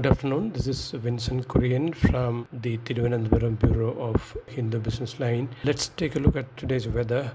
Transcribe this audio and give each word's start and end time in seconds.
Good 0.00 0.12
afternoon. 0.12 0.52
This 0.52 0.68
is 0.68 0.92
Vinson 0.92 1.42
Kurian 1.42 1.92
from 1.92 2.46
the 2.52 2.78
Thiruvananthapuram 2.78 3.58
Bureau 3.58 4.00
of 4.00 4.36
Hindu 4.46 4.78
Business 4.78 5.18
Line. 5.18 5.48
Let's 5.64 5.88
take 5.88 6.14
a 6.14 6.20
look 6.20 6.36
at 6.36 6.56
today's 6.56 6.86
weather. 6.86 7.32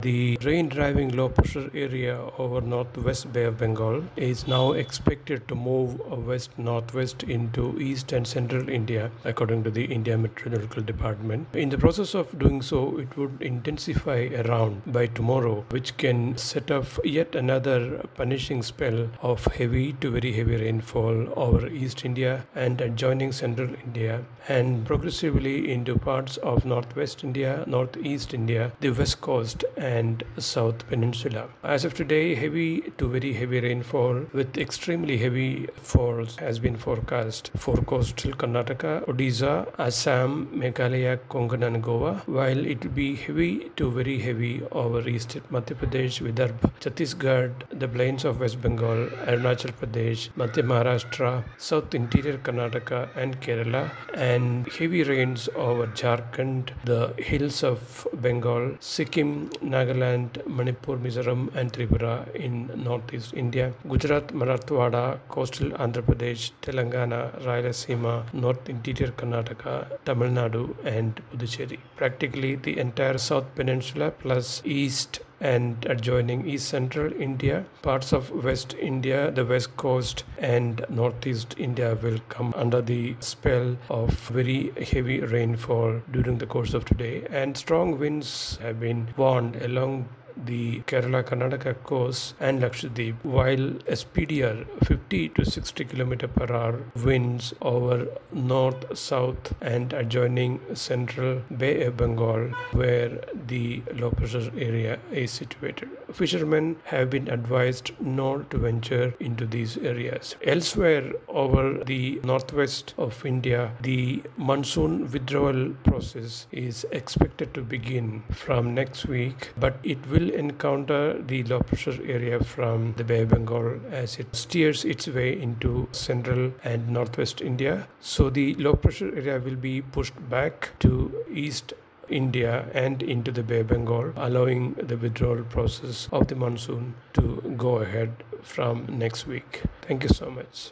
The 0.00 0.38
rain 0.44 0.68
driving 0.68 1.16
low 1.16 1.28
pressure 1.28 1.72
area 1.74 2.20
over 2.38 2.60
northwest 2.60 3.32
Bay 3.32 3.42
of 3.46 3.58
Bengal 3.58 4.04
is 4.14 4.46
now 4.46 4.70
expected 4.74 5.48
to 5.48 5.56
move 5.56 6.00
uh, 6.02 6.14
west 6.14 6.56
northwest 6.56 7.24
into 7.24 7.76
east 7.80 8.12
and 8.12 8.24
central 8.24 8.68
India, 8.68 9.10
according 9.24 9.64
to 9.64 9.72
the 9.72 9.86
India 9.86 10.16
Meteorological 10.16 10.84
Department. 10.84 11.48
In 11.52 11.70
the 11.70 11.78
process 11.78 12.14
of 12.14 12.38
doing 12.38 12.62
so, 12.62 12.96
it 12.98 13.16
would 13.16 13.42
intensify 13.42 14.28
around 14.36 14.82
by 14.86 15.06
tomorrow, 15.06 15.64
which 15.70 15.96
can 15.96 16.38
set 16.38 16.70
off 16.70 17.00
yet 17.02 17.34
another 17.34 18.06
punishing 18.14 18.62
spell 18.62 19.10
of 19.20 19.44
heavy 19.46 19.94
to 19.94 20.12
very 20.12 20.32
heavy 20.32 20.58
rainfall 20.58 21.28
over 21.34 21.66
East 21.66 22.04
India 22.04 22.46
and 22.54 22.80
adjoining 22.80 23.32
central 23.32 23.70
India, 23.84 24.24
and 24.46 24.86
progressively 24.86 25.72
into 25.72 25.98
parts 25.98 26.36
of 26.36 26.64
northwest 26.64 27.24
India, 27.24 27.64
northeast 27.66 28.32
India, 28.32 28.70
the 28.78 28.90
west 28.90 29.20
coast, 29.20 29.64
and 29.76 29.88
South 30.38 30.86
Peninsula. 30.88 31.48
As 31.62 31.84
of 31.84 31.94
today, 31.94 32.34
heavy 32.34 32.92
to 32.98 33.08
very 33.08 33.32
heavy 33.32 33.60
rainfall 33.60 34.26
with 34.32 34.56
extremely 34.56 35.16
heavy 35.18 35.66
falls 35.76 36.36
has 36.36 36.58
been 36.58 36.76
forecast 36.76 37.50
for 37.56 37.76
coastal 37.76 38.32
Karnataka, 38.32 39.06
Odisha, 39.06 39.52
Assam, 39.78 40.46
Meghalaya, 40.54 41.18
Konkan 41.28 41.64
and 41.66 41.82
Goa, 41.82 42.22
while 42.26 42.64
it 42.72 42.84
will 42.84 42.92
be 42.92 43.14
heavy 43.16 43.70
to 43.76 43.90
very 43.90 44.18
heavy 44.18 44.62
over 44.72 45.08
east 45.08 45.36
Madhya 45.52 45.74
Pradesh, 45.80 46.20
Vidarbha, 46.26 46.70
Chhattisgarh, 46.80 47.52
the 47.70 47.88
plains 47.88 48.24
of 48.24 48.40
West 48.40 48.60
Bengal, 48.60 49.06
Arunachal 49.26 49.72
Pradesh, 49.80 50.28
Madhya 50.36 50.64
Maharashtra, 50.72 51.44
South 51.56 51.94
Interior 51.94 52.38
Karnataka 52.38 53.08
and 53.16 53.40
Kerala, 53.40 53.90
and 54.14 54.68
heavy 54.72 55.02
rains 55.02 55.48
over 55.56 55.86
Jharkhand, 55.88 56.70
the 56.84 57.12
hills 57.22 57.62
of 57.62 58.06
Bengal, 58.14 58.76
Sikkim, 58.80 59.50
Nagaland, 59.78 60.46
Manipur, 60.46 60.96
Mizoram, 60.96 61.54
and 61.54 61.72
Tripura 61.72 62.34
in 62.34 62.70
northeast 62.82 63.34
India, 63.34 63.72
Gujarat, 63.88 64.28
Marathwada, 64.28 65.18
coastal 65.28 65.70
Andhra 65.70 66.02
Pradesh, 66.02 66.50
Telangana, 66.62 67.20
Rayalaseema, 67.44 68.32
north 68.32 68.68
interior 68.68 69.12
Karnataka, 69.12 69.74
Tamil 70.04 70.30
Nadu, 70.30 70.76
and 70.84 71.20
Puducherry. 71.30 71.78
Practically 71.96 72.56
the 72.56 72.78
entire 72.78 73.18
south 73.18 73.54
peninsula 73.54 74.10
plus 74.10 74.62
east 74.64 75.20
and 75.40 75.86
adjoining 75.86 76.46
east 76.46 76.68
central 76.68 77.12
India, 77.12 77.64
parts 77.82 78.12
of 78.12 78.30
west 78.44 78.74
India, 78.74 79.30
the 79.30 79.44
west 79.44 79.76
coast, 79.76 80.24
and 80.38 80.84
northeast 80.88 81.54
India 81.58 81.96
will 82.02 82.18
come 82.28 82.52
under 82.56 82.82
the 82.82 83.14
spell 83.20 83.76
of 83.88 84.10
very 84.30 84.72
heavy 84.90 85.20
rainfall 85.20 86.00
during 86.10 86.38
the 86.38 86.46
course 86.46 86.74
of 86.74 86.84
today. 86.84 87.26
And 87.30 87.56
strong 87.56 87.98
winds 87.98 88.58
have 88.62 88.80
been 88.80 89.08
warned 89.16 89.56
along 89.56 90.08
the 90.44 90.80
Kerala 90.82 91.22
Karnataka 91.22 91.82
coast 91.84 92.34
and 92.40 92.60
Lakshadweep, 92.62 93.14
while 93.22 93.70
SPDR 93.98 94.66
50 94.84 95.28
to 95.30 95.44
60 95.44 95.84
km 95.84 96.34
per 96.34 96.54
hour 96.54 96.82
winds 97.04 97.54
over 97.62 98.06
north, 98.32 98.96
south, 98.96 99.54
and 99.60 99.92
adjoining 99.92 100.60
central 100.74 101.42
Bay 101.56 101.84
of 101.84 101.96
Bengal, 101.96 102.50
where 102.72 103.20
the 103.46 103.82
low 103.94 104.10
pressure 104.10 104.50
area 104.56 104.98
is 105.10 105.30
situated. 105.30 105.88
Fishermen 106.12 106.76
have 106.84 107.10
been 107.10 107.28
advised 107.28 107.92
not 108.00 108.50
to 108.50 108.58
venture 108.58 109.14
into 109.20 109.46
these 109.46 109.76
areas. 109.78 110.36
Elsewhere, 110.42 111.12
over 111.28 111.84
the 111.84 112.20
northwest 112.24 112.94
of 112.98 113.24
India, 113.24 113.72
the 113.82 114.22
monsoon 114.36 115.10
withdrawal 115.10 115.70
process 115.84 116.46
is 116.52 116.86
expected 116.92 117.52
to 117.54 117.62
begin 117.62 118.22
from 118.30 118.74
next 118.74 119.06
week, 119.06 119.50
but 119.58 119.78
it 119.82 119.98
will 120.08 120.27
encounter 120.30 121.20
the 121.22 121.42
low 121.44 121.60
pressure 121.60 121.98
area 122.04 122.42
from 122.42 122.94
the 122.96 123.04
Bay 123.04 123.22
of 123.22 123.30
Bengal 123.30 123.80
as 123.90 124.18
it 124.18 124.34
steers 124.34 124.84
its 124.84 125.06
way 125.06 125.40
into 125.40 125.88
central 125.92 126.52
and 126.64 126.88
northwest 126.88 127.40
India. 127.40 127.88
So 128.00 128.30
the 128.30 128.54
low 128.54 128.74
pressure 128.74 129.14
area 129.14 129.38
will 129.38 129.56
be 129.56 129.82
pushed 129.82 130.28
back 130.28 130.70
to 130.80 131.24
east 131.32 131.72
India 132.08 132.66
and 132.72 133.02
into 133.02 133.30
the 133.30 133.42
Bay 133.42 133.60
of 133.60 133.66
Bengal, 133.68 134.12
allowing 134.16 134.72
the 134.74 134.96
withdrawal 134.96 135.44
process 135.44 136.08
of 136.12 136.26
the 136.28 136.34
monsoon 136.34 136.94
to 137.14 137.54
go 137.56 137.78
ahead 137.78 138.12
from 138.42 138.84
next 138.88 139.26
week. 139.26 139.62
Thank 139.82 140.04
you 140.04 140.08
so 140.08 140.30
much. 140.30 140.70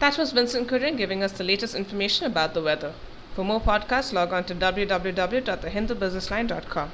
That 0.00 0.16
was 0.16 0.32
Vinson 0.32 0.64
Kurian 0.66 0.96
giving 0.96 1.22
us 1.22 1.32
the 1.32 1.44
latest 1.44 1.74
information 1.74 2.24
about 2.26 2.54
the 2.54 2.62
weather. 2.62 2.94
For 3.34 3.44
more 3.44 3.60
podcasts, 3.60 4.12
log 4.12 4.32
on 4.32 4.44
to 4.44 4.54
www.thehindubusinessline.com. 4.54 6.92